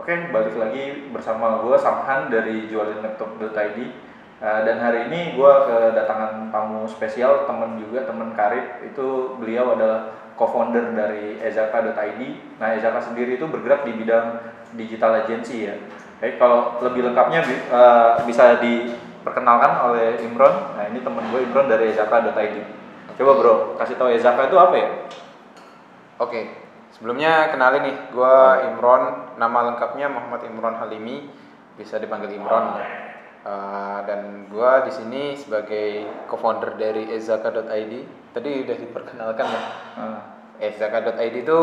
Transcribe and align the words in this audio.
Oke, 0.00 0.32
balik 0.32 0.56
lagi 0.56 1.12
bersama 1.12 1.60
gue 1.60 1.76
Samhan 1.76 2.32
dari 2.32 2.68
jualinlaptop.id 2.68 3.78
Uh, 4.42 4.66
dan 4.66 4.82
hari 4.82 5.06
ini 5.06 5.38
gue 5.38 5.52
kedatangan 5.70 6.50
tamu 6.50 6.82
spesial, 6.90 7.46
temen 7.46 7.78
juga, 7.78 8.02
temen 8.02 8.34
karib. 8.34 8.82
Itu 8.82 9.38
beliau 9.38 9.78
adalah 9.78 10.18
co-founder 10.34 10.98
dari 10.98 11.38
ezaka.id 11.38 12.20
Nah, 12.58 12.74
Ezaka 12.74 12.98
sendiri 12.98 13.38
itu 13.38 13.46
bergerak 13.46 13.86
di 13.86 13.94
bidang 13.94 14.42
digital 14.74 15.22
agency 15.22 15.70
ya. 15.70 15.78
Oke, 16.18 16.42
kalau 16.42 16.74
lebih 16.82 17.06
lengkapnya 17.06 17.46
uh, 17.70 18.18
bisa 18.26 18.58
diperkenalkan 18.58 19.86
oleh 19.86 20.18
Imron. 20.26 20.74
Nah, 20.74 20.90
ini 20.90 21.06
temen 21.06 21.22
gue 21.30 21.46
Imron 21.46 21.70
dari 21.70 21.94
ezaka.id 21.94 22.56
Coba 23.14 23.32
bro, 23.38 23.54
kasih 23.78 23.94
tahu 23.94 24.10
Ezaka 24.10 24.50
itu 24.50 24.58
apa 24.58 24.74
ya? 24.74 24.90
Oke, 26.18 26.61
sebelumnya 27.02 27.50
kenalin 27.50 27.82
nih, 27.82 27.96
gua 28.14 28.62
Imron, 28.70 29.34
nama 29.34 29.74
lengkapnya 29.74 30.06
Muhammad 30.06 30.46
Imron 30.46 30.78
Halimi, 30.78 31.26
bisa 31.74 31.98
dipanggil 31.98 32.38
Imron. 32.38 32.78
Uh, 33.42 34.06
dan 34.06 34.46
gua 34.46 34.86
di 34.86 34.94
sini 34.94 35.34
sebagai 35.34 36.06
co-founder 36.30 36.78
dari 36.78 37.10
ezaka.id. 37.10 37.92
Tadi 38.30 38.50
udah 38.62 38.76
diperkenalkan 38.78 39.46
ya. 39.50 39.62
Uh, 39.98 40.18
ezaka.id 40.62 41.42
itu 41.42 41.60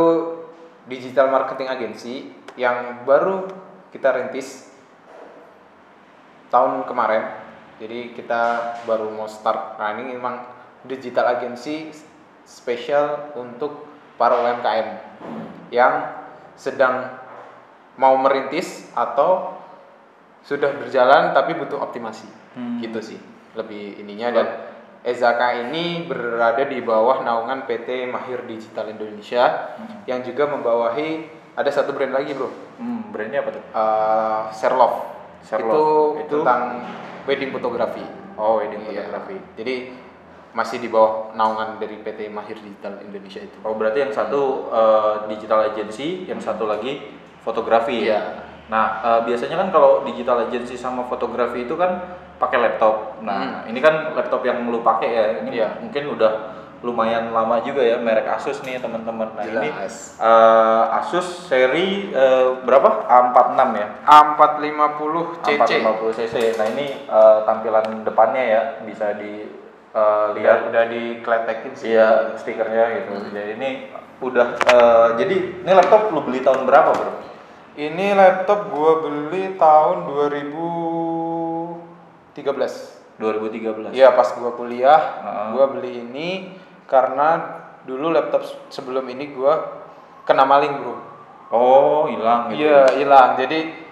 digital 0.91 1.31
marketing 1.31 1.71
agency 1.71 2.15
yang 2.59 3.07
baru 3.07 3.47
kita 3.95 4.11
rintis 4.11 4.75
tahun 6.51 6.83
kemarin. 6.83 7.31
Jadi 7.79 8.11
kita 8.11 8.75
baru 8.83 9.07
mau 9.07 9.31
start. 9.31 9.79
Nah 9.79 9.95
ini 9.95 10.19
memang 10.19 10.43
digital 10.83 11.39
agency 11.39 11.95
spesial 12.43 13.31
untuk 13.39 13.88
para 14.19 14.35
UMKM 14.43 14.87
yang 15.71 15.93
sedang 16.59 17.07
mau 17.95 18.19
merintis 18.19 18.91
atau 18.91 19.55
sudah 20.43 20.75
berjalan 20.75 21.31
tapi 21.31 21.55
butuh 21.55 21.79
optimasi. 21.79 22.27
Hmm. 22.53 22.83
Gitu 22.83 23.15
sih. 23.15 23.19
Lebih 23.55 24.03
ininya 24.03 24.29
dan 24.35 24.47
Ezaka 24.99 25.55
ini 25.63 26.03
berada 26.03 26.67
di 26.67 26.83
bawah 26.83 27.23
naungan 27.23 27.63
PT 27.63 28.11
Mahir 28.11 28.43
Digital 28.43 28.91
Indonesia 28.91 29.71
yang 30.03 30.19
juga 30.27 30.51
membawahi 30.51 31.39
ada 31.55 31.71
satu 31.71 31.95
brand 31.95 32.11
lagi, 32.11 32.35
Bro. 32.35 32.51
hmm, 32.79 33.11
brandnya 33.11 33.43
apa 33.43 33.51
tuh? 33.55 33.63
Uh, 33.71 34.43
Serlov. 34.51 34.93
Serlov. 35.43 35.71
Itu, 35.71 35.83
Itu? 36.27 36.37
tentang 36.43 36.83
wedding 37.23 37.51
fotografi. 37.55 38.03
Oh, 38.39 38.59
wedding 38.63 38.83
Iya. 38.87 39.07
photography 39.07 39.37
Jadi 39.59 39.75
masih 40.49 40.81
di 40.81 40.89
bawah 40.89 41.29
naungan 41.37 41.77
dari 41.77 42.01
PT 42.01 42.33
Mahir 42.33 42.57
Digital 42.57 42.97
Indonesia 43.05 43.41
itu. 43.41 43.57
Oh 43.61 43.77
berarti 43.77 44.01
yang 44.01 44.13
satu 44.13 44.67
eh, 44.73 45.15
digital 45.29 45.69
agency, 45.69 46.25
yang 46.25 46.41
satu 46.41 46.65
lagi 46.65 47.05
fotografi. 47.45 48.01
ya? 48.01 48.09
Iya. 48.09 48.21
Nah 48.69 48.85
eh, 49.05 49.19
biasanya 49.29 49.61
kan 49.61 49.69
kalau 49.69 50.01
digital 50.03 50.49
agency 50.49 50.73
sama 50.73 51.05
fotografi 51.05 51.69
itu 51.69 51.77
kan 51.77 52.01
pakai 52.41 52.57
laptop. 52.65 53.19
Nah 53.21 53.67
ini 53.69 53.77
kan 53.77 54.15
laptop 54.17 54.41
yang 54.41 54.65
lu 54.65 54.81
pakai 54.81 55.09
ya. 55.09 55.25
Ini 55.37 55.49
Hmm. 55.49 55.53
Iya. 55.53 55.69
mungkin 55.85 56.03
udah 56.17 56.33
lumayan 56.79 57.35
lama 57.35 57.59
juga 57.59 57.83
ya 57.83 57.99
merek 57.99 58.23
Asus 58.31 58.63
nih 58.63 58.79
teman-teman. 58.79 59.35
Nah 59.35 59.43
ini 59.45 59.69
eh, 59.69 60.83
Asus 60.97 61.45
seri 61.45 62.09
eh, 62.09 62.47
berapa? 62.65 63.05
A46 63.05 63.61
ya. 63.77 63.87
A450 64.07 65.13
CC. 65.45 65.71
A450 65.83 66.03
cc. 66.17 66.35
Nah 66.57 66.65
ini 66.73 66.87
eh, 67.05 67.37
tampilan 67.45 68.01
depannya 68.01 68.43
ya 68.43 68.61
bisa 68.81 69.13
dilihat 69.89 70.69
Udah, 70.69 70.69
udah 70.69 70.83
dikletekin 70.93 71.73
sih. 71.73 71.97
Iya 71.97 72.37
stikernya 72.37 72.83
gitu. 73.01 73.13
Jadi 73.33 73.51
ini 73.57 73.69
udah 74.19 74.47
eh, 74.59 75.07
jadi 75.17 75.35
ini 75.65 75.71
laptop 75.71 76.13
lu 76.13 76.21
beli 76.21 76.43
tahun 76.45 76.67
berapa 76.67 76.91
bro? 76.93 77.13
Ini 77.79 78.11
laptop 78.11 78.69
gua 78.75 79.01
beli 79.07 79.55
tahun 79.55 80.03
2013. 82.35 82.35
2013. 83.19 83.95
Iya, 83.95 84.15
pas 84.15 84.31
gua 84.35 84.51
kuliah, 84.55 84.99
Heeh. 85.23 85.47
gua 85.55 85.65
beli 85.71 86.03
ini 86.03 86.29
karena 86.87 87.59
dulu 87.87 88.11
laptop 88.11 88.43
sebelum 88.67 89.07
ini 89.07 89.31
gua 89.31 89.83
kena 90.27 90.43
maling, 90.43 90.75
Bro. 90.79 90.95
Oh 91.49 92.05
hilang 92.11 92.53
gitu. 92.53 92.67
Iya, 92.67 92.93
hilang. 92.99 93.39
Jadi 93.39 93.88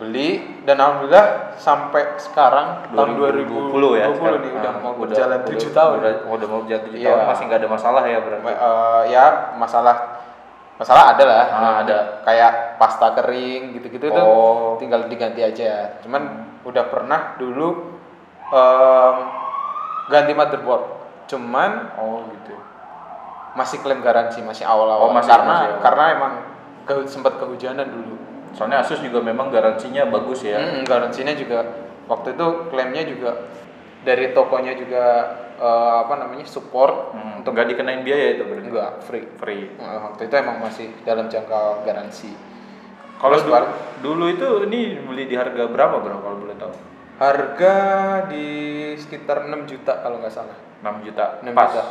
beli 0.00 0.28
dan 0.64 0.80
alhamdulillah 0.80 1.28
sampai 1.54 2.16
sekarang 2.16 2.88
tahun 2.90 3.20
2020 3.20 4.00
ya. 4.00 4.08
nih 4.08 4.16
sekarang. 4.16 4.40
udah 4.40 4.72
Nah, 4.72 4.80
mau 4.80 4.94
berjalan 4.96 5.38
udah- 5.38 5.52
7 5.52 5.70
tahun. 5.70 5.94
Udah, 6.00 6.12
udah 6.26 6.46
mau 6.48 6.60
berjalan 6.64 6.82
7 6.88 6.96
Iya. 6.96 7.06
tahun 7.06 7.20
masih 7.28 7.42
nggak 7.44 7.60
ada 7.60 7.68
masalah 7.68 8.02
ya 8.02 8.18
berarti. 8.18 8.44
Eh, 8.48 9.02
ya 9.12 9.24
masalah 9.54 9.96
masalah 10.74 11.04
ada 11.12 11.24
lah. 11.24 11.44
Ah, 11.46 11.74
ada. 11.84 11.98
Kayak 12.24 12.52
pasta 12.76 13.12
kering 13.12 13.76
gitu-gitu 13.76 14.08
tuh 14.08 14.24
Oh. 14.24 14.80
tinggal 14.80 15.04
diganti 15.04 15.40
aja. 15.40 16.00
Cuman 16.00 16.22
udah 16.62 16.84
pernah 16.88 17.36
dulu 17.36 18.00
em, 18.48 19.16
ganti 20.08 20.32
motherboard. 20.32 20.84
Cuman 21.26 21.92
Oh 21.94 22.24
gitu. 22.26 22.56
masih 23.52 23.78
klaim 23.78 24.00
garansi, 24.00 24.40
masih 24.40 24.64
awal-awal 24.64 25.06
Oh, 25.06 25.12
masih- 25.12 25.28
karena 25.28 25.52
masih 25.52 25.68
awal. 25.68 25.82
karena 25.82 26.04
emang 26.10 26.32
ke, 26.82 26.94
sempat 27.06 27.36
kehujanan 27.36 27.84
dulu. 27.84 28.16
Soalnya 28.52 28.82
Asus 28.82 28.98
juga 29.00 29.20
memang 29.20 29.48
garansinya 29.48 30.06
bagus 30.06 30.42
ya. 30.42 30.58
Hmm, 30.58 30.82
garansinya 30.84 31.32
juga 31.32 31.62
waktu 32.06 32.34
itu 32.34 32.46
klaimnya 32.68 33.02
juga 33.06 33.30
dari 34.02 34.32
tokonya 34.32 34.74
juga 34.74 35.04
eh, 35.60 35.94
apa 36.02 36.14
namanya 36.16 36.48
support 36.48 37.12
Hmm, 37.12 37.44
untuk 37.44 37.52
nggak 37.52 37.68
dikenain 37.70 38.00
biaya 38.00 38.34
itu 38.34 38.42
berarti. 38.48 38.66
enggak 38.68 38.92
free. 39.04 39.26
Free. 39.36 39.64
Eh, 39.76 39.98
waktu 40.02 40.26
itu 40.26 40.34
emang 40.34 40.56
masih 40.58 40.88
dalam 41.04 41.28
jangka 41.28 41.84
garansi. 41.84 42.32
Kalau 43.20 43.36
baru- 43.36 43.76
dulu 44.00 44.24
itu 44.32 44.48
ini 44.64 44.96
beli 45.04 45.28
di 45.28 45.36
harga 45.36 45.68
berapa 45.68 46.00
bro 46.00 46.24
kalau 46.24 46.36
boleh 46.40 46.56
tahu? 46.56 46.72
Harga 47.20 47.76
di 48.32 48.46
sekitar 48.96 49.44
6 49.44 49.68
juta 49.68 50.00
kalau 50.00 50.24
nggak 50.24 50.32
salah. 50.32 50.56
6 50.80 51.04
juta 51.04 51.36
6 51.44 51.52
pas 51.52 51.68
juta. 51.68 51.84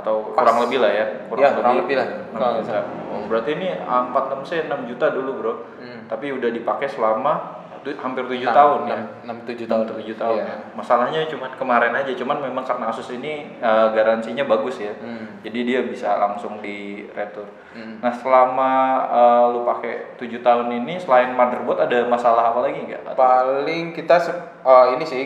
Atau 0.00 0.32
Pas. 0.32 0.40
kurang 0.40 0.58
lebih 0.64 0.78
lah 0.78 0.90
ya 0.90 1.06
Iya, 1.30 1.48
kurang 1.52 1.76
lebih 1.78 1.94
lah, 1.94 2.06
6 2.08 2.32
kalau 2.32 2.48
nggak 2.50 2.64
juta. 2.64 2.80
Oh, 3.06 3.22
berarti 3.26 3.50
ini 3.52 3.68
A46 3.76 4.40
c 4.42 4.52
6 4.64 4.80
juta 4.86 5.06
dulu 5.10 5.30
bro 5.36 5.54
Hmm. 5.76 6.00
tapi 6.06 6.26
udah 6.30 6.48
dipakai 6.48 6.86
selama 6.86 7.32
tu- 7.78 7.96
hampir 7.96 8.24
7 8.26 8.44
Enam- 8.44 8.52
tahun 8.54 8.80
ya 8.82 8.92
enam- 8.94 9.08
enam 9.24 9.36
tujuh 9.42 9.64
tahun. 9.66 9.84
7 9.90 10.12
tahun 10.14 10.36
Iya. 10.36 10.44
ya. 10.46 10.56
masalahnya 10.74 11.20
cuma 11.26 11.48
kemarin 11.50 11.92
aja 11.94 12.12
cuman 12.12 12.36
memang 12.38 12.60
karena 12.62 12.86
Asus 12.86 13.08
ini 13.10 13.32
eh, 13.56 13.86
garansinya 13.90 14.44
bagus 14.44 14.76
ya 14.78 14.92
Hmm. 14.94 15.40
jadi 15.40 15.58
dia 15.62 15.80
bisa 15.82 16.12
langsung 16.14 16.60
di 16.60 16.78
retur 17.10 17.48
Hmm. 17.72 17.96
nah 17.98 18.12
selama 18.12 18.72
eh, 19.06 19.44
lu 19.50 19.64
pakai 19.64 19.92
7 20.14 20.40
tahun 20.40 20.68
ini 20.74 20.96
selain 20.98 21.32
motherboard 21.32 21.80
ada 21.80 22.04
masalah 22.04 22.50
apa 22.50 22.60
lagi 22.62 22.84
nggak 22.84 23.16
Paling 23.16 23.84
kita 23.90 24.16
eh, 24.60 24.86
ini 24.92 25.04
sih 25.04 25.24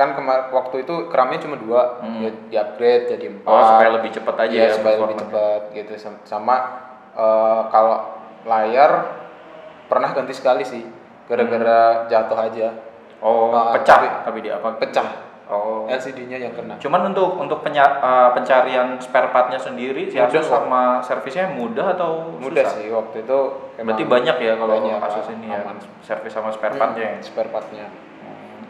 kan 0.00 0.16
kemar 0.16 0.48
waktu 0.48 0.80
itu 0.80 0.94
keramnya 1.06 1.36
cuma 1.38 1.56
dua, 1.56 2.00
Hmm. 2.00 2.24
ya, 2.24 2.30
di 2.48 2.56
upgrade 2.56 3.04
jadi 3.10 3.26
empat. 3.30 3.44
oh 3.46 3.62
supaya 3.66 3.90
lebih 3.92 4.10
cepat 4.10 4.36
aja 4.40 4.54
Iya, 4.54 4.64
ya 4.64 4.72
supaya 4.72 4.96
lebih 4.98 5.16
cepat 5.18 5.60
gitu 5.70 5.92
Sam- 5.94 6.24
sama 6.24 6.56
eh, 7.12 7.62
kalau 7.68 7.96
layar 8.42 8.90
pernah 9.84 10.08
ganti 10.10 10.32
sekali 10.32 10.62
sih 10.62 10.80
gara-gara 11.26 12.06
jatuh 12.06 12.38
aja 12.40 12.68
oh 13.20 13.52
Ah, 13.52 13.76
pecah 13.76 13.98
tapi- 13.98 14.16
tapi 14.24 14.38
dia 14.40 14.56
apa 14.56 14.72
pecah 14.74 15.08
oh 15.46 15.84
LCD-nya 15.84 16.38
yang 16.38 16.54
kena 16.54 16.78
Cuman 16.78 17.10
untuk 17.10 17.36
untuk 17.36 17.60
penya- 17.60 17.98
uh, 17.98 18.30
pencarian 18.30 18.96
spare 18.96 19.28
partnya 19.28 19.58
sendiri, 19.58 20.06
Mudah 20.06 20.30
kok. 20.32 20.46
sama 20.46 20.82
servisnya 21.00 21.50
mudah 21.50 21.92
atau 21.92 22.32
mudah 22.32 22.64
susah? 22.64 22.72
sih 22.72 22.88
waktu 22.88 23.16
itu 23.20 23.38
Berarti 23.76 24.04
banyak 24.06 24.36
ya 24.38 24.52
kalau 24.54 24.74
banyak, 24.78 24.96
Asus 24.96 25.26
ini 25.30 25.50
ya, 25.50 25.60
servis 26.00 26.30
sama 26.30 26.48
spare 26.48 26.72
Hmm, 26.72 26.80
partnya. 26.80 27.06
ya? 27.10 27.20
spare 27.20 27.50
partnya 27.50 27.84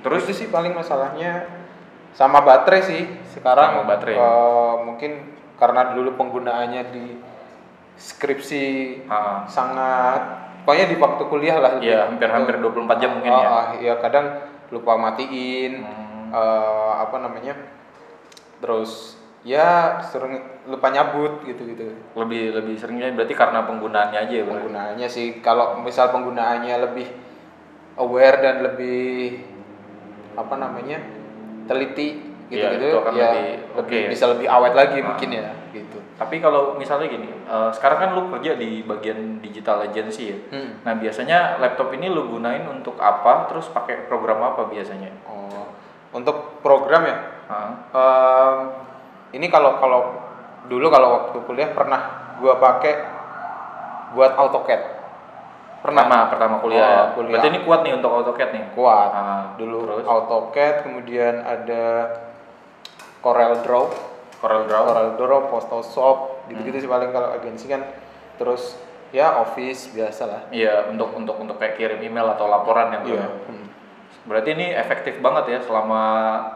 Terus 0.00 0.24
itu 0.24 0.32
sih 0.34 0.48
paling 0.48 0.72
masalahnya 0.72 1.44
sama 2.10 2.40
baterai 2.40 2.82
sih 2.82 3.02
sekarang 3.30 3.80
Sama 3.80 3.84
baterai. 3.86 4.16
eh, 4.16 4.74
mungkin 4.82 5.10
karena 5.54 5.92
dulu 5.92 6.16
penggunaannya 6.16 6.82
di 6.88 7.04
skripsi 7.94 8.64
ah, 9.06 9.44
sangat 9.44 10.22
pokoknya 10.62 10.86
di 10.88 10.96
waktu 10.96 11.22
kuliah 11.26 11.58
lah. 11.58 11.72
Iya, 11.78 12.08
hampir-hampir 12.08 12.56
Itu- 12.56 12.64
24 12.72 12.96
jam 12.98 13.10
mungkin 13.14 13.30
Oh, 13.30 13.40
ya. 13.40 13.52
iya 13.78 13.94
kadang 13.96 14.26
lupa 14.68 14.96
matiin 14.96 15.82
Hmm. 15.82 16.30
eh, 16.30 16.92
apa 16.96 17.16
namanya 17.18 17.58
terus 18.58 19.16
ya 19.40 19.98
sering 20.00 20.36
lupa 20.64 20.88
nyabut 20.88 21.42
gitu-gitu 21.42 21.90
lebih 22.14 22.54
lebih 22.54 22.76
seringnya 22.76 23.08
berarti 23.10 23.32
karena 23.32 23.64
penggunaannya 23.64 24.18
aja 24.20 24.34
ya, 24.34 24.44
penggunaannya 24.44 25.08
sih 25.08 25.40
kalau 25.40 25.80
misal 25.80 26.08
penggunaannya 26.10 26.76
lebih 26.78 27.08
aware 27.96 28.38
dan 28.38 28.62
lebih 28.62 29.40
apa 30.34 30.54
namanya 30.54 30.98
teliti 31.64 32.20
gitu-gitu 32.46 32.82
itu 32.84 32.98
akan 32.98 33.12
ya 33.14 33.22
lebih 33.24 33.46
lebih 33.78 33.78
oke 33.78 33.96
ya. 33.96 34.08
bisa 34.10 34.24
lebih 34.26 34.46
awet 34.46 34.74
lagi 34.74 34.98
Ah. 34.98 35.06
mungkin 35.06 35.28
ya 35.30 35.50
gitu 35.70 35.98
Tapi 36.20 36.36
kalau 36.36 36.76
misalnya 36.76 37.08
gini, 37.08 37.32
eh, 37.32 37.70
sekarang 37.72 37.96
kan 37.96 38.10
lu 38.12 38.28
kerja 38.28 38.52
di 38.52 38.84
bagian 38.84 39.40
digital 39.40 39.80
agency 39.80 40.28
ya. 40.28 40.38
Hmm. 40.52 40.84
Nah 40.84 40.92
biasanya 40.92 41.56
laptop 41.56 41.88
ini 41.96 42.12
lu 42.12 42.28
gunain 42.28 42.60
untuk 42.68 43.00
apa? 43.00 43.48
Terus 43.48 43.72
pakai 43.72 44.04
program 44.04 44.44
apa 44.44 44.68
biasanya? 44.68 45.08
oh 45.24 45.64
untuk 46.12 46.60
program 46.60 47.06
ya 47.06 47.16
Ah, 47.48 47.70
Em, 47.88 48.58
ini 49.32 49.48
kalau 49.48 49.78
kalau 49.78 50.00
dulu 50.66 50.86
kalau 50.86 51.08
waktu 51.16 51.38
kuliah 51.40 51.72
pernah 51.72 52.00
gua 52.36 52.58
pakai 52.58 52.94
buat 54.12 54.34
AutoCAD. 54.34 54.82
Pertama, 55.80 56.28
pertama 56.28 56.54
kuliah. 56.60 56.84
Oh, 56.84 56.88
ya. 56.88 57.04
kuliah. 57.16 57.32
Berarti 57.36 57.48
ini 57.50 57.60
kuat 57.64 57.80
nih 57.82 57.92
untuk 57.96 58.10
AutoCAD 58.12 58.50
nih. 58.52 58.64
kuat 58.76 59.10
Ah, 59.10 59.42
dulu 59.56 59.76
terus 59.88 60.04
AutoCAD 60.04 60.74
kemudian 60.84 61.34
ada 61.40 61.84
Corel 63.20 63.60
Draw 63.60 63.86
Corel 64.40 64.64
Draw. 64.64 64.84
Corel 64.88 65.10
Draw 65.16 65.40
Photoshop 65.48 66.16
gitu-gitu 66.48 66.84
sih 66.84 66.90
paling 66.90 67.12
kalau 67.12 67.30
agensi 67.30 67.68
kan 67.68 67.84
terus 68.36 68.74
ya 69.12 69.38
Office 69.38 69.92
biasa 69.92 70.22
lah 70.24 70.42
Iya, 70.48 70.88
untuk 70.88 71.12
untuk 71.12 71.36
untuk 71.36 71.56
kayak 71.56 71.76
kirim 71.76 72.00
email 72.00 72.32
atau 72.32 72.48
laporan 72.48 72.88
yang 72.90 73.04
Iya. 73.04 73.24
tuh. 73.28 73.60
Berarti 74.20 74.52
ini 74.52 74.72
efektif 74.72 75.16
banget 75.18 75.48
ya 75.48 75.58
selama 75.60 76.02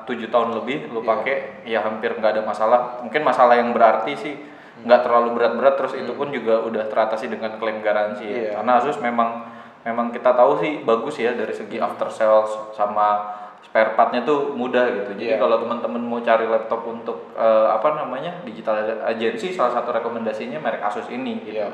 tujuh 0.05 0.29
tahun 0.29 0.53
lebih 0.57 0.93
lu 0.93 1.01
Iya. 1.01 1.09
pakai 1.09 1.37
ya 1.65 1.79
hampir 1.81 2.13
nggak 2.13 2.33
ada 2.37 2.43
masalah. 2.45 2.81
Mungkin 3.01 3.21
masalah 3.21 3.57
yang 3.57 3.73
berarti 3.73 4.13
sih 4.17 4.35
nggak 4.83 5.01
terlalu 5.07 5.39
berat-berat 5.39 5.79
terus 5.79 5.95
itu 5.95 6.11
pun 6.13 6.35
juga 6.35 6.59
udah 6.59 6.91
teratasi 6.91 7.31
dengan 7.31 7.55
klaim 7.57 7.79
garansi 7.79 8.27
ya. 8.27 8.35
Iya. 8.35 8.51
Karena 8.59 8.73
Asus 8.83 8.99
memang 8.99 9.47
memang 9.87 10.11
kita 10.11 10.35
tahu 10.35 10.59
sih 10.59 10.83
bagus 10.83 11.21
ya 11.21 11.37
dari 11.37 11.55
segi 11.55 11.79
after 11.79 12.11
sales 12.11 12.51
sama 12.75 13.31
spare 13.63 13.95
partnya 13.95 14.27
tuh 14.27 14.53
mudah 14.53 14.83
gitu. 14.91 15.15
Jadi 15.15 15.35
Iya. 15.35 15.39
kalau 15.39 15.63
teman-teman 15.63 16.03
mau 16.03 16.19
cari 16.19 16.45
laptop 16.45 16.83
untuk 16.85 17.31
eh, 17.33 17.69
apa 17.71 17.95
namanya 17.95 18.43
digital 18.43 18.77
agency 19.07 19.55
salah 19.55 19.71
satu 19.73 19.95
rekomendasinya 19.95 20.59
merek 20.59 20.83
Asus 20.83 21.07
ini 21.09 21.39
gitu. 21.47 21.63
Iya. 21.63 21.71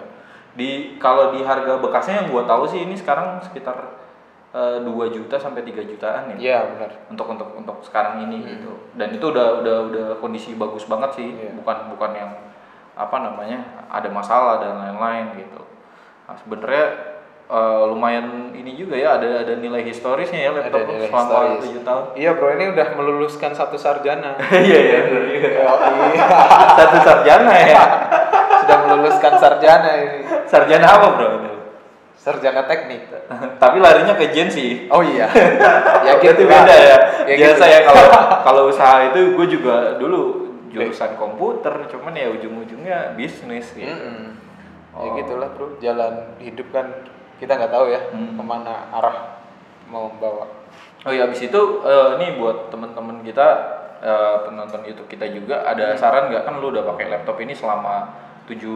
Di 0.50 0.98
kalau 0.98 1.30
di 1.32 1.40
harga 1.46 1.78
bekasnya 1.78 2.26
yang 2.26 2.28
gua 2.28 2.42
tahu 2.44 2.66
sih 2.66 2.84
ini 2.84 2.98
sekarang 2.98 3.38
sekitar 3.40 3.96
eh, 4.50 4.82
2 4.82 4.90
juta 5.14 5.38
sampai 5.38 5.62
3 5.62 5.86
jutaan 5.86 6.34
ya. 6.34 6.36
Iya 6.36 6.58
benar 6.74 6.90
Untuk 7.06 7.26
untuk 7.30 7.48
untuk 7.54 7.76
sekarang 7.86 8.26
ini 8.26 8.42
gitu. 8.44 8.70
Dan 8.98 9.14
itu 9.14 9.22
udah 9.22 9.62
udah 9.62 9.76
udah 9.88 10.06
kondisi 10.18 10.58
bagus 10.58 10.90
banget 10.90 11.10
sih, 11.14 11.28
Iya. 11.30 11.54
bukan 11.54 11.94
bukan 11.94 12.10
yang 12.12 12.30
apa 13.00 13.16
namanya 13.18 13.58
ada 13.88 14.08
masalah 14.08 14.60
dan 14.60 14.76
lain-lain 14.76 15.40
gitu. 15.40 15.62
Nah, 16.24 16.36
sebenarnya 16.36 16.84
eh, 17.48 17.82
lumayan 17.84 18.26
ini 18.52 18.76
juga 18.76 18.94
ya 18.94 19.16
ada 19.16 19.42
ada 19.42 19.56
nilai 19.56 19.80
historisnya 19.82 20.38
ya 20.38 20.50
laptop 20.52 20.84
Ada 20.84 20.92
nilai 20.92 21.08
selama. 21.08 21.58
7 21.58 21.80
tahun. 21.82 22.04
iya 22.14 22.30
bro 22.30 22.48
ini 22.52 22.64
udah 22.70 22.86
meluluskan 22.94 23.50
satu 23.50 23.74
sarjana 23.74 24.36
Iya 24.52 24.78
iya 24.78 24.98
iya 25.26 25.64
Satu 26.78 26.96
sarjana 27.00 27.52
ya. 27.56 27.82
sudah 28.60 28.78
meluluskan 28.84 29.32
sarjana 29.34 29.90
ini 29.96 30.18
Sarjana 30.44 30.86
apa 30.88 31.06
bro 31.10 31.28
sarjana 32.14 32.62
teknik 32.64 33.08
Tapi 33.62 33.76
larinya 33.78 34.14
ke 34.14 34.28
Gen 34.30 34.46
sih. 34.46 34.86
oh 34.86 35.00
iya 35.00 35.26
Ya 36.04 36.20
gitu 36.20 36.44
beda 36.44 36.70
ya. 36.70 36.96
Ya 37.24 37.34
Biasa 37.34 37.64
gitu. 37.64 37.74
ya 37.74 37.80
kalau 37.82 38.04
kalau 38.40 38.62
usaha 38.68 39.08
itu 39.08 39.34
gue 39.34 39.46
juga 39.50 39.96
dulu 39.96 40.39
jurusan 40.70 41.14
komputer, 41.14 41.74
cuman 41.86 42.14
ya 42.14 42.30
ujung-ujungnya 42.30 43.14
bisnis 43.14 43.70
gitu. 43.72 43.90
Mm-mm. 43.90 44.38
ya 44.90 45.06
Oh. 45.06 45.14
gitulah 45.14 45.46
bro 45.54 45.78
jalan 45.78 46.34
hidup 46.38 46.66
kan 46.70 46.90
kita 47.38 47.54
nggak 47.54 47.70
tahu 47.70 47.86
ya 47.88 48.00
Hmm. 48.10 48.34
ke 48.34 48.42
mana 48.42 48.90
arah 48.90 49.38
mau 49.86 50.10
bawa 50.12 50.50
Oh 51.00 51.08
iya, 51.08 51.24
abis 51.24 51.46
itu 51.46 51.60
eh, 51.80 52.10
nih 52.18 52.36
buat 52.36 52.68
temen-temen 52.68 53.22
kita 53.22 53.46
eh, 53.98 54.36
penonton 54.44 54.82
YouTube 54.82 55.06
kita 55.06 55.30
juga 55.30 55.62
ada 55.62 55.94
saran 55.94 56.28
nggak 56.28 56.42
kan 56.42 56.58
lu 56.58 56.68
udah 56.68 56.82
pakai 56.84 57.06
laptop 57.08 57.38
ini 57.38 57.54
selama 57.54 58.10
7 58.44 58.66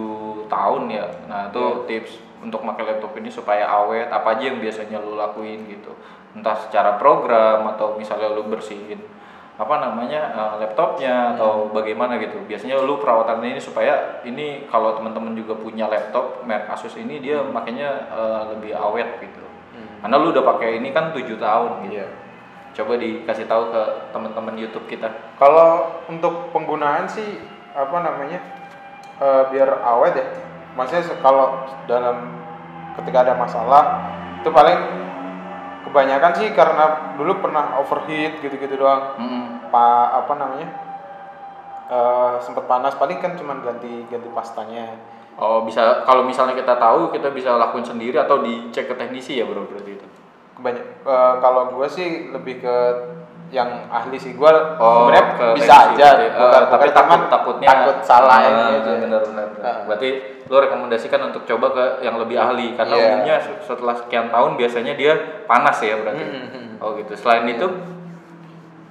tahun 0.47 0.83
ya. 0.87 1.07
Nah, 1.27 1.51
itu 1.51 1.65
tips 1.85 2.13
untuk 2.41 2.63
pakai 2.63 2.85
laptop 2.89 3.11
ini 3.15 3.27
supaya 3.27 3.67
awet 3.67 4.07
apa 4.07 4.39
aja 4.39 4.49
yang 4.49 4.59
biasanya 4.59 5.03
lu 5.03 5.19
lakuin 5.19 5.67
gitu. 5.67 5.91
Entah 6.33 6.55
secara 6.57 6.95
program 6.95 7.67
atau 7.69 7.99
misalnya 7.99 8.31
lu 8.31 8.47
bersihin 8.47 9.03
apa 9.55 9.75
namanya 9.79 10.35
eh, 10.35 10.55
laptopnya 10.67 11.39
atau 11.39 11.71
bagaimana 11.71 12.19
gitu. 12.19 12.43
Biasanya 12.43 12.83
lu 12.83 12.99
perawatannya 12.99 13.55
ini 13.55 13.61
supaya 13.63 14.19
ini 14.27 14.67
kalau 14.67 14.99
teman-teman 14.99 15.39
juga 15.39 15.55
punya 15.55 15.87
laptop 15.87 16.43
merek 16.43 16.67
Asus 16.75 16.99
ini 16.99 17.23
dia 17.23 17.39
makanya 17.39 18.11
eh, 18.11 18.43
lebih 18.57 18.75
awet 18.75 19.23
gitu. 19.23 19.45
Karena 20.05 20.21
lu 20.21 20.37
udah 20.37 20.45
pakai 20.45 20.85
ini 20.85 20.93
kan 20.93 21.17
7 21.17 21.39
tahun 21.39 21.71
gitu. 21.89 21.97
Iya. 21.97 22.07
Coba 22.75 22.99
dikasih 22.99 23.47
tahu 23.47 23.71
ke 23.71 23.83
teman-teman 24.11 24.59
YouTube 24.59 24.85
kita. 24.91 25.09
Kalau 25.39 26.03
untuk 26.11 26.51
penggunaan 26.51 27.07
sih 27.07 27.39
apa 27.73 28.03
namanya 28.03 28.43
eh, 29.23 29.43
biar 29.55 29.71
awet 29.87 30.19
ya. 30.19 30.27
Maksudnya 30.75 31.15
kalau 31.23 31.63
dalam 31.87 32.43
ketika 32.99 33.23
ada 33.23 33.35
masalah 33.39 34.11
itu 34.43 34.51
paling 34.51 35.04
kebanyakan 35.95 36.33
sih 36.35 36.51
karena 36.51 37.15
dulu 37.15 37.39
pernah 37.39 37.79
overheat 37.79 38.43
gitu-gitu 38.43 38.75
doang. 38.75 39.15
Pa 39.71 40.11
apa 40.19 40.35
namanya 40.35 40.69
eh 41.85 42.35
sempat 42.43 42.67
panas 42.67 42.99
paling 42.99 43.23
kan 43.23 43.39
cuman 43.39 43.63
ganti 43.63 44.03
ganti 44.11 44.27
pastanya. 44.35 44.99
Oh 45.39 45.63
bisa 45.63 46.03
kalau 46.03 46.27
misalnya 46.27 46.59
kita 46.59 46.75
tahu 46.75 47.15
kita 47.15 47.31
bisa 47.31 47.55
lakuin 47.55 47.87
sendiri 47.87 48.19
atau 48.19 48.43
dicek 48.43 48.91
ke 48.91 48.95
teknisi 48.99 49.39
ya 49.39 49.47
bro 49.47 49.63
berarti 49.71 50.03
itu. 50.03 50.07
Kebanyak 50.59 50.85
eh, 51.07 51.35
kalau 51.39 51.71
gue 51.79 51.87
sih 51.87 52.35
lebih 52.35 52.59
ke 52.59 52.77
yang 53.55 53.87
ahli 53.87 54.19
sih 54.19 54.35
gue 54.35 54.51
Oh, 54.83 55.07
sebenarnya 55.07 55.55
bisa 55.55 55.75
aja. 55.95 56.09
Eh, 56.19 56.35
bukan 56.35 56.63
tapi 56.67 56.91
bukan 56.91 56.99
takut 56.99 57.23
takutnya 57.31 57.69
takut 57.71 57.97
salah 58.03 58.43
Ah, 58.43 58.51
ini 58.51 58.63
aja. 58.83 58.91
Benar 58.99 59.23
benar. 59.23 59.47
benar. 59.55 59.63
Ah. 59.63 59.79
Berarti 59.87 60.09
lu 60.51 60.57
rekomendasikan 60.59 61.21
untuk 61.31 61.47
coba 61.47 61.67
ke 61.71 61.85
yang 62.03 62.19
lebih 62.19 62.35
ahli 62.35 62.75
karena 62.75 62.95
Iya. 62.99 63.05
umumnya 63.07 63.35
setelah 63.63 63.95
sekian 63.95 64.29
tahun 64.29 64.59
biasanya 64.59 64.99
dia 64.99 65.13
panas 65.47 65.79
ya 65.79 65.95
berarti. 66.03 66.25
Hmm, 66.27 66.47
hmm. 66.51 66.69
Oh 66.83 66.99
gitu. 66.99 67.15
Selain 67.15 67.47
itu 67.47 67.67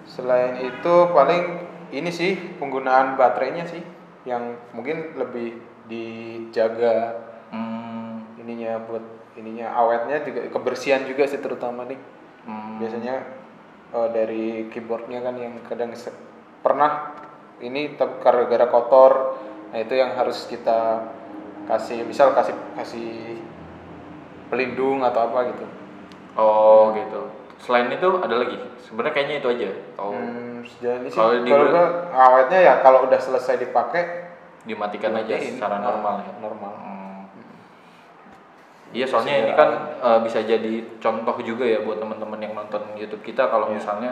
Selain 0.04 0.60
itu 0.60 0.96
paling 1.10 1.44
ini 1.90 2.10
sih 2.12 2.36
penggunaan 2.60 3.16
baterainya 3.16 3.66
sih 3.66 3.82
yang 4.24 4.56
mungkin 4.72 5.18
lebih 5.18 5.58
dijaga 5.88 7.20
hmm, 7.52 8.40
ininya 8.40 8.80
buat 8.88 9.04
ininya 9.36 9.74
awetnya 9.74 10.22
juga 10.24 10.48
kebersihan 10.48 11.04
juga 11.04 11.26
sih 11.26 11.42
terutama 11.42 11.84
nih 11.90 12.00
hmm, 12.46 12.80
biasanya 12.80 13.16
eh, 13.94 14.10
dari 14.12 14.46
keyboardnya 14.74 15.22
kan 15.22 15.36
yang 15.38 15.54
kadang 15.70 15.94
pernah 16.66 17.14
ini 17.62 17.94
gara-gara 17.98 18.68
kotor 18.68 19.38
nah 19.74 19.80
itu 19.82 19.94
yang 19.98 20.14
harus 20.14 20.46
kita 20.50 21.08
kasih 21.66 22.04
misal 22.06 22.36
kasih 22.36 22.54
kasih 22.76 23.40
pelindung 24.52 25.02
atau 25.02 25.32
apa 25.32 25.50
gitu 25.54 25.66
Oh 26.34 26.94
gitu. 26.98 27.30
Selain 27.62 27.88
itu 27.94 28.10
ada 28.20 28.36
lagi. 28.42 28.58
Sebenarnya 28.82 29.14
kayaknya 29.14 29.36
itu 29.40 29.48
aja. 29.54 29.70
Oh 30.02 30.12
Hmm, 30.12 30.66
sejauh 30.66 30.98
ini 31.00 31.08
sih 31.14 31.18
Kalau 31.18 31.66
gua 31.70 31.86
awetnya 32.12 32.60
ya 32.60 32.74
kalau 32.82 33.06
udah 33.06 33.20
selesai 33.22 33.62
dipakai 33.62 34.34
dimatikan 34.66 35.14
aja 35.14 35.36
dimatiin. 35.36 35.60
secara 35.60 35.78
normal 35.84 36.24
ya. 36.24 36.32
normal 36.40 36.74
Hmm. 36.74 37.03
Iya 38.94 39.06
soalnya 39.10 39.36
ini 39.42 39.52
kan 39.52 39.70
eh, 39.98 40.20
bisa 40.22 40.40
jadi 40.40 40.74
contoh 41.02 41.36
juga 41.42 41.66
ya 41.66 41.82
buat 41.82 41.98
teman-teman 41.98 42.38
yang 42.38 42.54
nonton 42.54 42.94
YouTube 42.94 43.26
kita 43.26 43.50
kalau 43.50 43.68
Iya. 43.68 43.82
misalnya 43.82 44.12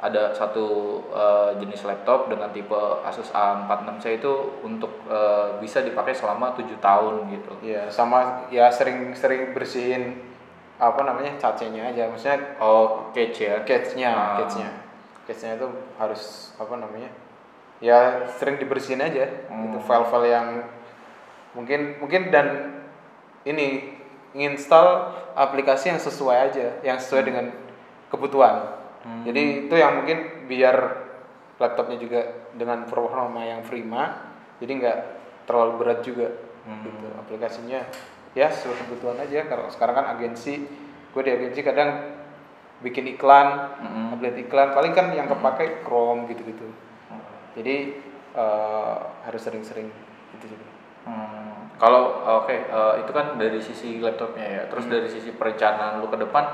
ada 0.00 0.32
satu 0.32 0.64
eh, 1.12 1.50
jenis 1.60 1.84
laptop 1.84 2.28
dengan 2.28 2.48
tipe 2.50 2.76
Asus 3.04 3.28
A46C 3.30 4.18
itu 4.18 4.32
untuk 4.60 5.04
eh, 5.06 5.60
bisa 5.60 5.80
dipakai 5.80 6.16
selama 6.16 6.56
tujuh 6.56 6.80
tahun 6.80 7.28
gitu. 7.30 7.52
Iya, 7.62 7.88
sama 7.88 8.48
ya 8.48 8.68
sering-sering 8.68 9.52
bersihin 9.52 10.24
apa 10.74 11.04
namanya 11.04 11.38
cacenya 11.38 11.92
aja, 11.92 12.10
maksudnya 12.10 12.58
Oh, 12.58 13.12
catch 13.14 13.38
ya. 13.38 13.62
cage-nya, 13.62 14.10
Ah. 14.10 14.36
cage-nya, 14.42 14.68
cage-nya 15.22 15.52
itu 15.54 15.68
harus 15.94 16.50
apa 16.58 16.74
namanya? 16.74 17.08
Ya 17.78 18.24
sering 18.26 18.56
dibersihin 18.58 18.98
aja, 18.98 19.28
Hmm. 19.46 19.70
itu 19.70 19.78
file-file 19.84 20.28
yang 20.28 20.48
mungkin 21.54 22.00
mungkin 22.00 22.34
dan 22.34 22.46
ini 23.44 23.94
nginstal 24.34 25.14
aplikasi 25.38 25.94
yang 25.94 26.00
sesuai 26.02 26.36
aja, 26.50 26.66
yang 26.82 26.98
sesuai 26.98 27.22
dengan 27.22 27.54
kebutuhan. 28.10 28.82
Hmm. 29.06 29.22
Jadi 29.22 29.70
itu 29.70 29.74
yang 29.78 30.02
mungkin 30.02 30.50
biar 30.50 30.76
laptopnya 31.62 31.96
juga 32.02 32.50
dengan 32.52 32.82
performa 32.84 33.46
yang 33.46 33.62
prima, 33.62 34.34
jadi 34.58 34.72
nggak 34.74 34.98
terlalu 35.46 35.72
berat 35.80 36.00
juga. 36.02 36.28
Hmm. 36.66 36.82
Gitu. 36.82 37.06
Aplikasinya 37.14 37.80
ya 38.34 38.50
sesuai 38.50 38.76
kebutuhan 38.84 39.22
aja. 39.22 39.46
Kalau 39.46 39.70
sekarang 39.70 40.02
kan 40.02 40.06
agensi, 40.18 40.66
gue 41.14 41.22
di 41.22 41.30
agensi 41.30 41.60
kadang 41.62 41.90
bikin 42.82 43.16
iklan, 43.16 43.78
Mm-mm. 43.80 44.18
upload 44.18 44.36
iklan, 44.44 44.74
paling 44.76 44.92
kan 44.92 45.08
yang 45.14 45.30
kepake 45.30 45.86
Chrome 45.86 46.28
gitu-gitu. 46.28 46.68
Jadi 47.54 47.76
eh, 48.34 48.96
harus 49.24 49.40
sering-sering 49.40 49.88
gitu 50.36 50.58
juga. 50.58 50.66
Hmm, 51.04 51.68
kalau 51.76 52.24
oke 52.42 52.52
eh, 52.52 52.94
itu 53.04 53.10
kan 53.12 53.36
dari 53.36 53.60
sisi 53.60 54.00
laptopnya 54.00 54.44
ya. 54.44 54.62
Terus 54.72 54.88
dari 54.88 55.08
sisi 55.08 55.30
perencanaan 55.36 56.00
lu 56.00 56.08
ke 56.08 56.16
depan, 56.16 56.44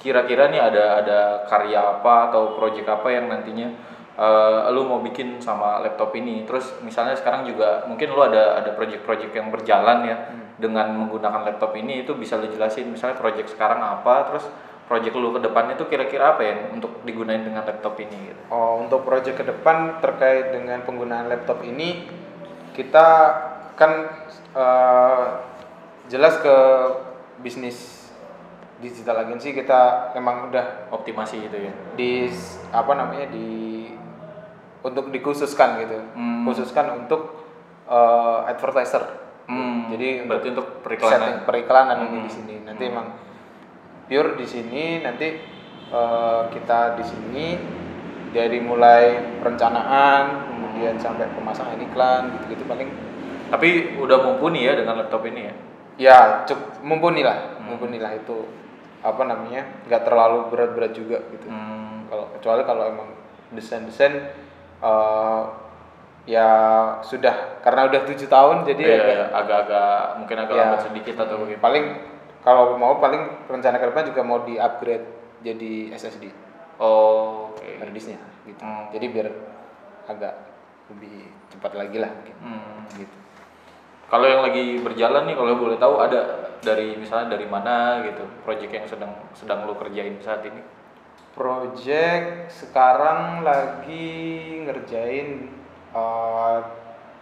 kira-kira 0.00 0.48
nih 0.48 0.60
ada 0.60 0.84
ada 1.04 1.18
karya 1.44 2.00
apa 2.00 2.32
atau 2.32 2.56
project 2.56 2.88
apa 2.88 3.08
yang 3.12 3.28
nantinya 3.28 3.68
eh, 4.16 4.60
lu 4.72 4.88
mau 4.88 5.04
bikin 5.04 5.38
sama 5.44 5.84
laptop 5.84 6.16
ini. 6.16 6.48
Terus 6.48 6.80
misalnya 6.80 7.14
sekarang 7.14 7.44
juga 7.44 7.84
mungkin 7.84 8.10
lu 8.16 8.20
ada 8.24 8.58
ada 8.58 8.72
project-project 8.72 9.32
yang 9.36 9.52
berjalan 9.52 9.98
ya 10.08 10.16
dengan 10.58 10.90
menggunakan 10.90 11.46
laptop 11.46 11.70
ini 11.78 12.02
itu 12.02 12.18
bisa 12.18 12.34
lu 12.34 12.50
jelasin 12.50 12.90
misalnya 12.90 13.14
project 13.14 13.54
sekarang 13.54 13.78
apa, 13.78 14.26
terus 14.26 14.50
project 14.90 15.14
lu 15.14 15.30
ke 15.36 15.40
depan 15.44 15.70
itu 15.70 15.86
kira-kira 15.86 16.34
apa 16.34 16.42
ya 16.42 16.54
untuk 16.74 17.04
digunain 17.06 17.44
dengan 17.44 17.62
laptop 17.62 17.94
ini 18.00 18.32
gitu. 18.32 18.40
Oh, 18.50 18.82
untuk 18.82 19.06
proyek 19.06 19.38
ke 19.38 19.44
depan 19.46 20.02
terkait 20.02 20.50
dengan 20.50 20.82
penggunaan 20.82 21.30
laptop 21.30 21.62
ini, 21.62 22.08
kita 22.74 23.06
kan 23.78 24.10
eh, 24.52 25.26
jelas 26.10 26.34
ke 26.42 26.56
bisnis 27.38 28.10
digital 28.78 29.22
agency 29.22 29.54
kita 29.54 30.12
emang 30.14 30.50
udah 30.50 30.90
optimasi 30.90 31.46
gitu 31.46 31.58
ya 31.58 31.72
di 31.94 32.30
apa 32.70 32.92
namanya 32.94 33.26
di 33.30 33.86
untuk 34.82 35.10
dikhususkan 35.10 35.82
gitu 35.82 35.98
Hmm. 36.14 36.42
khususkan 36.46 36.98
untuk 36.98 37.46
eh, 37.88 38.38
advertiser 38.50 39.30
Hmm, 39.48 39.88
jadi 39.88 40.28
berarti 40.28 40.52
untuk 40.52 40.68
untuk 40.76 40.84
periklanan 40.84 41.16
setting 41.24 41.46
periklanan 41.48 41.96
Hmm. 42.04 42.20
di 42.20 42.30
sini 42.30 42.54
nanti 42.62 42.84
Hmm. 42.84 42.92
emang 42.92 43.06
pure 44.04 44.36
di 44.36 44.46
sini 44.46 45.00
nanti 45.00 45.28
eh, 45.88 46.42
kita 46.52 47.00
di 47.00 47.04
sini 47.06 47.46
dari 48.28 48.60
mulai 48.60 49.40
perencanaan 49.40 50.44
kemudian 50.52 51.00
sampai 51.00 51.32
pemasangan 51.32 51.80
iklan 51.80 52.36
gitu-gitu 52.36 52.68
paling 52.68 52.92
tapi 53.48 53.68
udah 53.96 54.18
mumpuni 54.22 54.62
ya 54.62 54.74
dengan 54.74 54.98
laptop 54.98 55.24
ini 55.24 55.40
ya? 55.42 55.54
Ya 55.98 56.18
cukup 56.44 56.78
mumpuni 56.80 57.20
lah 57.20 57.56
Hmm. 57.56 57.74
mumpuni 57.74 57.98
lah 57.98 58.12
itu 58.12 58.46
apa 58.98 59.22
namanya 59.22 59.84
nggak 59.84 60.02
terlalu 60.02 60.48
berat-berat 60.48 60.92
juga 60.92 61.18
gitu. 61.28 61.46
Hmm, 61.46 62.06
kalau 62.06 62.30
kecuali 62.32 62.62
kalau 62.62 62.82
emang 62.86 63.08
desain-desain 63.50 64.14
eh, 64.78 65.42
ya 66.24 66.48
sudah 67.00 67.58
karena 67.58 67.88
udah 67.88 68.00
tujuh 68.04 68.26
tahun 68.26 68.62
jadi 68.64 68.82
iya, 68.82 68.94
agak- 68.94 69.08
iya, 69.08 69.24
agak-agak 69.32 69.90
mungkin 70.18 70.36
agak 70.38 70.52
Ya. 70.52 70.60
lambat 70.62 70.80
sedikit 70.84 71.14
atau 71.18 71.34
bagaimana? 71.38 71.62
Paling 71.62 71.84
kalau 72.38 72.76
mau 72.76 72.96
paling 72.96 73.22
rencana 73.46 73.76
ke 73.76 73.86
depan 73.86 74.04
juga 74.06 74.20
mau 74.22 74.38
di 74.40 74.54
upgrade 74.54 75.06
jadi 75.40 75.90
SSD 75.90 76.28
oh 76.78 77.50
oke. 77.50 77.64
Hard 77.80 77.90
disknya 77.90 78.20
gitu. 78.44 78.60
Hmm. 78.60 78.86
jadi 78.90 79.06
biar 79.08 79.26
agak 80.06 80.34
lebih 80.88 81.16
cepat 81.48 81.72
lagi 81.74 81.96
lah 81.96 82.10
mungkin. 82.10 82.36
Hmm. 82.38 82.84
gitu 82.94 83.16
Kalau 84.08 84.24
yang 84.24 84.40
lagi 84.40 84.80
berjalan 84.80 85.28
nih, 85.28 85.36
kalau 85.36 85.60
boleh 85.60 85.76
tahu 85.76 86.00
ada 86.00 86.52
dari 86.64 86.96
misalnya 86.96 87.36
dari 87.36 87.44
mana 87.44 88.02
gitu, 88.08 88.24
project 88.42 88.72
yang 88.72 88.86
sedang 88.88 89.12
sedang 89.36 89.68
lo 89.68 89.76
kerjain 89.76 90.16
saat 90.24 90.42
ini? 90.48 90.78
project 91.38 92.50
sekarang 92.50 93.46
lagi 93.46 94.10
ngerjain 94.66 95.46
uh, 95.94 96.66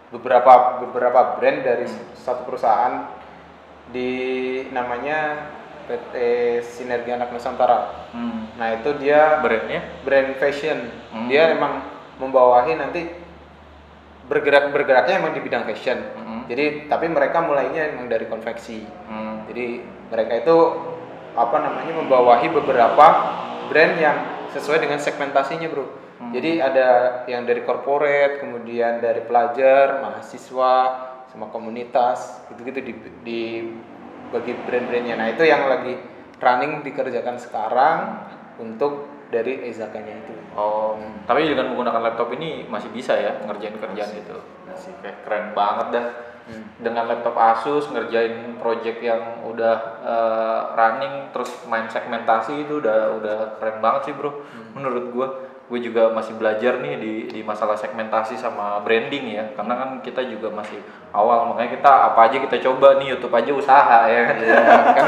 beberapa 0.09 0.81
beberapa 0.81 1.37
brand 1.37 1.61
dari 1.61 1.85
satu 2.17 2.49
perusahaan 2.49 3.13
di 3.93 4.11
namanya 4.73 5.53
PT 5.85 6.15
Sinergi 6.65 7.13
Anak 7.13 7.31
Nusantara. 7.31 8.09
Hmm. 8.11 8.49
Nah 8.57 8.81
itu 8.81 8.97
dia 8.99 9.39
Brandnya? 9.39 9.85
brand 10.03 10.35
fashion. 10.41 10.89
Hmm. 11.13 11.29
Dia 11.29 11.53
emang 11.53 11.85
membawahi 12.17 12.75
nanti 12.75 13.07
bergerak 14.27 14.73
bergeraknya 14.75 15.23
emang 15.23 15.31
di 15.37 15.45
bidang 15.45 15.63
fashion. 15.63 16.03
Hmm. 16.17 16.26
Jadi 16.47 16.87
tapi 16.87 17.11
mereka 17.11 17.43
mulainya 17.43 17.91
emang 17.91 18.07
dari 18.07 18.25
konveksi. 18.25 18.87
Hmm. 19.07 19.43
Jadi 19.51 19.83
mereka 20.07 20.33
itu 20.39 20.57
apa 21.37 21.57
namanya 21.61 21.93
membawahi 22.01 22.47
beberapa 22.49 23.05
brand 23.69 23.95
yang 23.99 24.17
sesuai 24.55 24.79
dengan 24.79 24.97
segmentasinya, 24.97 25.67
Bro. 25.67 25.85
Hmm. 26.17 26.31
Jadi 26.33 26.63
ada 26.63 27.21
yang 27.29 27.45
dari 27.45 27.61
corporate, 27.61 28.41
kemudian 28.41 29.03
dari 29.03 29.21
pelajar, 29.27 30.01
mahasiswa, 30.01 30.75
sama 31.29 31.51
komunitas, 31.53 32.41
gitu-gitu 32.49 32.79
di, 32.81 32.93
di 33.21 33.41
bagi 34.31 34.55
brand-brandnya. 34.55 35.15
Nah 35.19 35.27
itu 35.29 35.43
yang 35.45 35.67
lagi 35.67 35.93
running 36.41 36.81
dikerjakan 36.81 37.37
sekarang 37.37 37.99
untuk 38.57 39.07
dari 39.27 39.67
Ezakanya 39.67 40.23
itu. 40.23 40.33
Oh, 40.57 40.97
tapi 41.27 41.45
dengan 41.45 41.69
menggunakan 41.75 42.01
laptop 42.01 42.33
ini 42.33 42.65
masih 42.65 42.89
bisa 42.89 43.13
ya 43.13 43.37
ngerjain 43.43 43.77
kerjaan 43.77 44.11
itu. 44.15 44.37
Masih 44.65 44.91
kayak 45.03 45.21
keren 45.27 45.53
banget 45.53 45.87
dah. 45.93 46.05
Hmm. 46.47 46.63
Dengan 46.79 47.11
laptop 47.11 47.35
Asus 47.35 47.91
ngerjain 47.91 48.55
project 48.55 49.03
yang 49.03 49.43
udah 49.43 49.77
eh, 50.01 50.61
running 50.73 51.29
terus 51.35 51.51
main 51.67 51.91
segmentasi 51.91 52.63
itu 52.63 52.79
udah 52.79 53.19
udah 53.19 53.37
keren 53.59 53.83
banget 53.83 54.11
sih, 54.11 54.13
Bro. 54.15 54.47
Menurut 54.73 55.05
gua 55.11 55.27
gue 55.67 55.79
juga 55.83 56.15
masih 56.15 56.39
belajar 56.39 56.79
nih 56.79 56.95
di 56.95 57.13
di 57.27 57.39
masalah 57.43 57.75
segmentasi 57.75 58.39
sama 58.39 58.79
branding 58.87 59.35
ya 59.35 59.51
karena 59.51 59.75
kan 59.75 59.89
kita 59.99 60.23
juga 60.23 60.47
masih 60.47 60.79
awal 61.11 61.43
makanya 61.51 61.75
kita 61.75 61.91
apa 62.07 62.19
aja 62.31 62.37
kita 62.39 62.57
coba 62.63 62.95
nih 63.03 63.11
YouTube 63.11 63.35
aja 63.35 63.51
usaha 63.51 63.99
ya 64.07 64.31
kan 64.31 64.35
Iya, 64.47 64.59
kan 64.95 65.07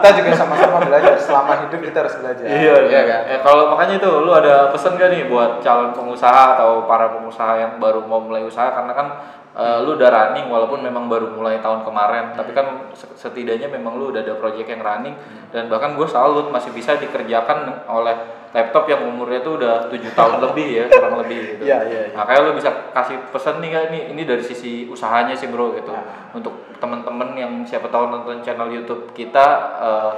kita 0.00 0.08
juga 0.24 0.30
sama-sama 0.32 0.80
belajar 0.88 1.20
selama 1.20 1.52
hidup 1.66 1.80
kita 1.84 1.96
harus 2.00 2.16
belajar. 2.16 2.46
Iya, 2.48 2.74
iya 2.88 3.00
kan. 3.04 3.20
Eh, 3.28 3.40
kalau 3.44 3.76
makanya 3.76 4.00
itu 4.00 4.10
lu 4.24 4.32
ada 4.32 4.72
pesan 4.72 4.96
gak 4.96 5.12
nih 5.12 5.28
buat 5.28 5.60
calon 5.60 5.92
pengusaha 5.92 6.56
atau 6.56 6.88
para 6.88 7.12
pengusaha 7.12 7.60
yang 7.60 7.72
baru 7.76 8.00
mau 8.08 8.24
mulai 8.24 8.40
usaha 8.40 8.72
karena 8.72 8.96
kan 8.96 9.06
eh, 9.52 9.78
lu 9.82 9.94
udah 9.94 10.08
running 10.08 10.46
walaupun 10.46 10.80
memang 10.80 11.06
baru 11.06 11.30
mulai 11.30 11.58
tahun 11.58 11.82
kemarin, 11.82 12.32
tapi 12.32 12.50
kan 12.52 12.90
se- 12.92 13.10
setidaknya 13.16 13.66
memang 13.66 13.96
lu 13.96 14.10
udah 14.10 14.20
ada 14.20 14.34
project 14.34 14.66
yang 14.66 14.80
running 14.80 15.14
dan 15.50 15.66
bahkan 15.66 15.94
gue 15.94 16.06
salut 16.06 16.48
masih 16.48 16.70
bisa 16.70 16.94
dikerjakan 16.94 17.86
oleh 17.86 18.14
laptop 18.50 18.86
yang 18.86 19.06
umurnya 19.06 19.42
tuh 19.42 19.62
udah 19.62 19.86
tujuh 19.86 20.10
tahun 20.10 20.38
lebih 20.50 20.68
ya 20.74 20.84
kurang 20.86 21.22
lebih 21.22 21.38
gitu. 21.54 21.62
Iya, 21.66 21.78
iya, 21.86 22.00
iya. 22.10 22.14
Nah, 22.18 22.26
kayak 22.26 22.40
lu 22.42 22.50
bisa 22.54 22.70
kasih 22.90 23.16
pesan 23.30 23.62
nih 23.62 23.70
kan 23.70 23.84
nih 23.90 24.02
ini 24.10 24.22
dari 24.22 24.42
sisi 24.42 24.86
usahanya 24.86 25.34
sih 25.34 25.46
bro 25.46 25.70
gitu 25.74 25.94
Nah. 25.94 26.34
untuk 26.34 26.70
teman-teman 26.82 27.36
yang 27.38 27.52
siapa 27.62 27.86
tahu 27.86 28.10
nonton 28.10 28.42
channel 28.42 28.70
YouTube 28.70 29.14
kita 29.14 29.46
eh, 29.78 30.12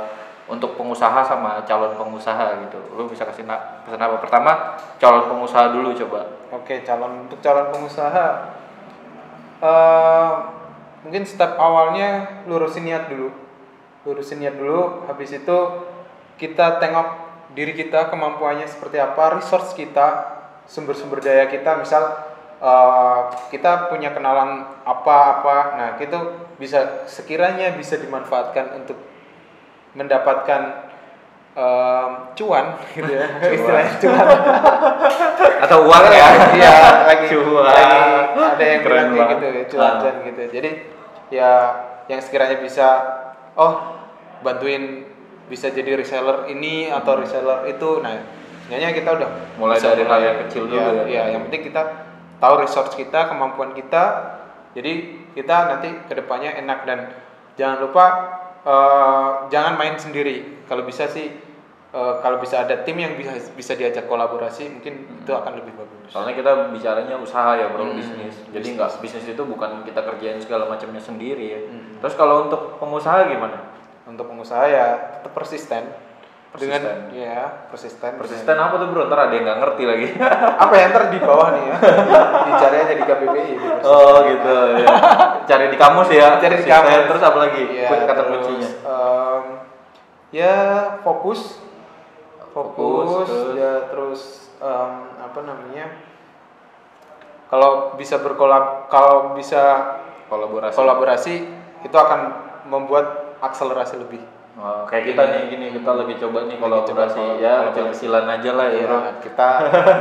untuk 0.48 0.76
pengusaha 0.76 1.22
sama 1.24 1.64
calon 1.64 1.96
pengusaha 1.96 2.60
gitu. 2.66 2.76
Lu 2.92 3.08
bisa 3.08 3.24
kasih 3.24 3.44
pesan 3.84 4.00
apa? 4.00 4.16
Pertama, 4.20 4.76
calon 4.96 5.24
pengusaha 5.28 5.72
dulu 5.72 5.96
coba. 5.96 6.28
Oke, 6.52 6.84
calon 6.84 7.24
untuk 7.24 7.40
calon 7.40 7.72
pengusaha 7.72 8.26
eh 9.62 10.30
mungkin 11.06 11.22
step 11.22 11.54
awalnya 11.58 12.42
lurusin 12.50 12.86
niat 12.86 13.06
dulu. 13.06 13.30
Lurusin 14.02 14.42
niat 14.42 14.58
dulu, 14.58 15.06
habis 15.06 15.30
itu 15.30 15.58
kita 16.38 16.82
tengok 16.82 17.08
diri 17.54 17.70
kita 17.70 18.10
kemampuannya 18.10 18.66
seperti 18.66 18.98
apa, 18.98 19.38
resource 19.38 19.78
kita, 19.78 20.26
sumber-sumber 20.66 21.22
daya 21.22 21.46
kita, 21.46 21.78
misal 21.78 22.02
eh, 22.58 23.20
kita 23.54 23.86
punya 23.86 24.10
kenalan 24.10 24.66
apa-apa, 24.82 25.78
nah 25.78 25.88
itu 26.02 26.18
bisa 26.58 27.06
sekiranya 27.06 27.74
bisa 27.78 27.94
dimanfaatkan 27.98 28.82
untuk 28.82 28.98
mendapatkan 29.92 30.88
em, 31.52 32.10
cuan 32.32 32.80
gitu 32.96 33.12
ya, 33.12 33.26
istilahnya 33.44 33.92
cuan. 34.00 34.26
Atau 35.72 35.88
uang 35.88 36.04
ya? 36.12 36.28
Iya, 36.60 36.74
lagi, 37.08 37.26
Cuan. 37.32 37.64
lagi 37.64 38.00
ada 38.36 38.64
yang 38.68 38.80
Keren 38.84 39.06
bilang 39.16 39.28
gitu 39.32 39.46
ya, 39.48 39.62
cuan 39.72 39.92
Ah. 40.04 40.12
gitu. 40.28 40.42
Jadi 40.52 40.70
ya 41.32 41.50
yang 42.12 42.20
sekiranya 42.20 42.60
bisa 42.60 42.88
oh 43.56 44.04
bantuin 44.44 45.08
bisa 45.48 45.72
jadi 45.72 45.96
reseller 45.96 46.44
ini 46.52 46.92
atau 46.92 47.16
reseller 47.16 47.64
itu. 47.72 48.04
Nah, 48.04 48.20
sebenarnya 48.68 48.92
kita 48.92 49.10
udah 49.16 49.28
Mulai 49.56 49.80
bisa 49.80 49.96
dari 49.96 50.04
hal 50.04 50.20
yang 50.20 50.38
kecil 50.44 50.62
dulu 50.68 50.76
Iya, 50.76 50.92
ya. 50.92 51.04
Iya, 51.08 51.22
yang 51.32 51.42
penting 51.48 51.72
kita 51.72 51.82
tahu 52.36 52.54
resource 52.60 52.92
kita, 52.92 53.32
kemampuan 53.32 53.72
kita. 53.72 54.04
Jadi 54.76 54.92
kita 55.32 55.56
nanti 55.72 55.88
ke 56.04 56.12
depannya 56.12 56.52
enak 56.60 56.84
dan 56.84 56.98
jangan 57.56 57.80
lupa 57.80 58.04
eh, 58.60 59.28
jangan 59.48 59.80
main 59.80 59.96
sendiri. 59.96 60.68
Kalau 60.68 60.84
bisa 60.84 61.08
sih 61.08 61.32
eh, 61.92 62.14
kalau 62.20 62.40
bisa 62.40 62.64
ada 62.64 62.80
tim 62.82 62.96
yang 62.96 63.14
bisa 63.14 63.36
bisa 63.52 63.76
diajak 63.76 64.08
kolaborasi 64.08 64.68
mungkin 64.68 65.06
itu 65.20 65.32
akan 65.32 65.52
lebih 65.60 65.76
bagus. 65.76 66.08
Soalnya 66.08 66.34
kita 66.34 66.50
bicaranya 66.72 67.16
usaha 67.16 67.56
ya 67.56 67.68
bro, 67.68 67.88
Hmm, 67.88 67.96
bisnis. 67.96 68.34
Jadi 68.48 68.66
nggak 68.76 69.00
bisnis 69.00 69.24
itu 69.28 69.42
bukan 69.44 69.84
kita 69.84 70.00
kerjain 70.00 70.40
segala 70.40 70.68
macamnya 70.68 71.00
sendiri 71.00 71.44
ya. 71.48 71.60
Hmm. 71.68 72.00
Terus 72.00 72.14
kalau 72.16 72.48
untuk 72.48 72.80
pengusaha 72.80 73.28
gimana? 73.28 73.72
Untuk 74.08 74.26
pengusaha 74.26 74.64
ya 74.66 74.86
tetap 75.20 75.32
persisten. 75.32 75.84
Persisten. 76.52 76.84
Dengan 76.84 77.16
ya 77.16 77.64
persisten. 77.72 78.12
Persisten 78.20 78.56
apa 78.60 78.76
tuh 78.76 78.92
bro? 78.92 79.08
Ntar 79.08 79.24
ada 79.24 79.32
yang 79.32 79.44
nggak 79.48 79.58
ngerti 79.64 79.82
lagi. 79.88 80.06
Apa 80.68 80.74
ya 80.76 80.84
ntar 80.92 81.08
di 81.08 81.16
bawah 81.16 81.48
nih 81.56 81.64
ya? 81.64 81.76
Dicari 82.52 82.76
aja 82.76 82.92
di 82.92 83.04
KBBI. 83.08 83.52
di 83.56 83.68
oh 83.88 84.16
gitu 84.28 84.56
ya. 84.84 84.88
Cari 85.48 85.72
di 85.72 85.78
kamus 85.80 86.12
ya. 86.12 86.36
Cari 86.36 86.60
di 86.60 86.68
kamus. 86.68 87.08
Terus 87.08 87.22
apa 87.24 87.38
lagi? 87.40 87.62
Iya, 87.72 88.04
kata 88.04 88.22
kuncinya. 88.28 88.68
em, 88.68 89.44
ya 90.28 90.56
fokus, 91.00 91.56
fokus, 92.52 93.08
Fokus, 93.08 93.28
terus? 93.28 93.56
ya 93.56 93.72
terus 93.88 94.20
em, 94.60 94.92
apa 95.18 95.40
namanya? 95.42 95.86
Kalau 97.48 97.96
bisa 97.96 98.16
berkolab, 98.16 98.88
kalau 98.88 99.36
bisa 99.36 99.60
Kolaborasi. 100.28 100.72
kolaborasi 100.72 101.34
itu 101.84 101.96
akan 101.96 102.20
membuat 102.64 103.36
akselerasi 103.44 104.00
lebih. 104.00 104.24
Oh, 104.52 104.84
kayak 104.84 105.12
kita 105.12 105.22
nih 105.32 105.42
gini 105.48 105.66
kita 105.72 105.96
lagi 105.96 106.12
coba 106.20 106.44
nih 106.44 106.60
coba 106.60 106.84
kolaborasi 106.84 107.20
kol- 107.24 107.40
ya 107.40 107.54
kecil-kecilan 107.72 108.24
aja 108.28 108.50
lah 108.52 108.66
ya. 108.68 108.84
Iya, 108.84 108.98
kita 109.24 109.48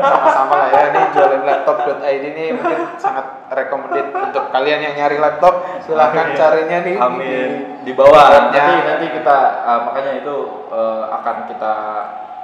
sama-sama 0.03 0.55
lah 0.59 0.69
ya 0.71 0.83
nih 0.91 1.03
jualan 1.15 1.41
laptop.id 1.47 2.23
ini 2.35 2.43
mungkin 2.55 2.79
sangat 2.99 3.47
recommended 3.47 4.11
untuk 4.11 4.43
kalian 4.51 4.79
yang 4.91 4.95
nyari 4.99 5.17
laptop 5.23 5.55
silahkan 5.83 6.31
Amin. 6.31 6.35
carinya 6.35 6.77
nih 6.83 6.95
Amin. 6.99 7.49
Di 7.87 7.91
bawah. 7.95 8.51
Nanti 8.51 8.59
nanti 8.59 9.05
kita 9.15 9.37
uh, 9.63 9.79
makanya 9.87 10.19
itu 10.19 10.35
uh, 10.67 11.03
akan 11.15 11.35
kita 11.47 11.73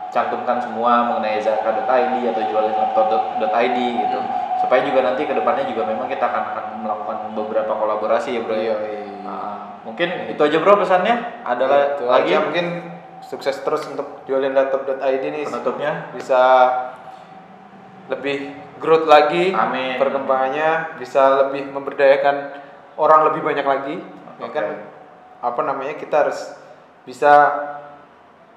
cantumkan 0.08 0.58
semua 0.58 1.12
mengenai 1.12 1.40
zaka.id 1.40 1.86
atau 2.26 2.42
laptop.id 2.42 3.78
gitu. 3.78 4.20
Supaya 4.58 4.82
juga 4.82 5.00
nanti 5.04 5.24
ke 5.24 5.34
depannya 5.34 5.68
juga 5.68 5.86
memang 5.86 6.08
kita 6.08 6.26
akan 6.26 6.44
akan 6.52 6.66
melakukan 6.82 7.18
beberapa 7.36 7.74
kolaborasi 7.74 8.34
ya 8.34 8.42
bro. 8.42 8.54
ya. 8.54 8.62
Iya, 8.62 8.76
iya. 8.82 9.06
Nah, 9.22 9.54
mungkin 9.84 10.08
itu 10.32 10.42
aja 10.42 10.58
bro 10.58 10.80
pesannya. 10.80 11.16
Ada 11.44 11.64
la- 11.66 11.90
Itu 11.94 12.04
lagi? 12.06 12.32
aja 12.32 12.38
mungkin 12.42 12.66
sukses 13.20 13.60
terus 13.60 13.84
untuk 13.86 14.24
jualin 14.24 14.54
laptop.id 14.54 14.98
nih 15.26 15.44
Penutupnya 15.44 16.10
bisa 16.14 16.42
lebih 18.08 18.56
growth 18.80 19.04
lagi 19.04 19.52
Amin. 19.52 20.00
perkembangannya 20.00 20.96
bisa 20.96 21.44
lebih 21.44 21.68
memberdayakan 21.68 22.56
orang 22.96 23.28
lebih 23.28 23.42
banyak 23.44 23.66
lagi 23.66 23.96
ya 24.38 24.48
Oke. 24.48 24.54
kan 24.54 24.66
apa 25.44 25.62
namanya 25.62 26.00
kita 26.00 26.24
harus 26.24 26.56
bisa 27.04 27.52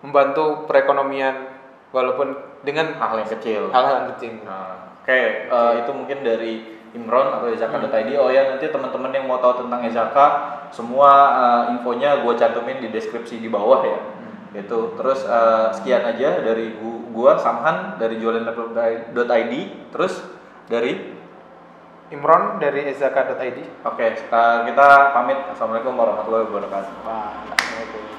membantu 0.01 0.65
perekonomian 0.65 1.61
walaupun 1.93 2.37
dengan 2.65 2.97
hal 2.97 3.21
yang 3.21 3.31
kecil. 3.31 3.69
hal-hal 3.73 4.05
yang 4.05 4.09
kecil 4.17 4.33
Nah, 4.45 4.91
Oke, 5.01 5.49
eh, 5.49 5.73
itu 5.81 5.91
mungkin 5.97 6.21
dari 6.21 6.53
Imron 6.93 7.33
atau 7.33 7.49
Ezaka.id. 7.49 8.11
Oh 8.21 8.29
ya, 8.29 8.53
nanti 8.53 8.69
teman-teman 8.69 9.15
yang 9.15 9.25
mau 9.25 9.41
tahu 9.41 9.65
tentang 9.65 9.81
Ezaka, 9.87 10.27
semua 10.71 11.11
eh, 11.35 11.63
infonya 11.75 12.21
gue 12.21 12.35
cantumin 12.37 12.85
di 12.85 12.93
deskripsi 12.93 13.41
di 13.41 13.49
bawah 13.49 13.81
ya. 13.81 13.99
Gitu. 14.51 14.99
Terus 15.01 15.25
eh, 15.25 15.67
sekian 15.73 16.05
aja 16.05 16.43
dari 16.45 16.75
gu- 16.75 17.11
gua 17.15 17.39
Samhan 17.39 17.97
dari 17.97 18.19
jualan.id. 18.19 19.55
Terus 19.95 20.15
dari 20.67 21.17
Imron 22.11 22.59
dari 22.59 22.91
ezaka.id 22.91 23.87
Oke, 23.87 24.07
eh, 24.19 24.59
kita 24.67 24.89
pamit. 25.15 25.39
Assalamualaikum 25.55 25.95
warahmatullahi 25.95 26.45
wabarakatuh. 26.51 26.93
Wah. 27.07 28.10